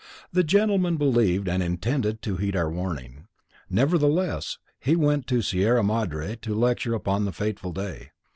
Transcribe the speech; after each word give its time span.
The 0.33 0.43
gentleman 0.43 0.97
believed 0.97 1.47
and 1.47 1.61
intended 1.61 2.23
to 2.23 2.37
heed 2.37 2.55
our 2.55 2.71
warning. 2.71 3.27
Nevertheless 3.69 4.57
he 4.79 4.95
went 4.95 5.27
to 5.27 5.43
Sierra 5.43 5.83
Madre 5.83 6.35
to 6.37 6.55
lecture 6.55 6.95
upon 6.95 7.25
the 7.25 7.31
fateful 7.31 7.71
day. 7.71 8.09